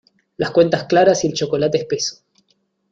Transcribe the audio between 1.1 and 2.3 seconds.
y el chocolate espeso.